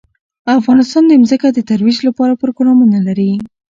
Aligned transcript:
افغانستان 0.59 1.03
د 1.07 1.11
ځمکه 1.21 1.47
د 1.51 1.59
ترویج 1.69 1.97
لپاره 2.07 2.39
پروګرامونه 2.41 2.97
لري. 3.07 3.31